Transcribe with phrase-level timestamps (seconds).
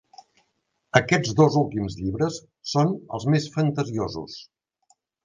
[0.99, 2.39] Aquests dos últims llibres
[2.71, 4.39] són els més fantasiosos.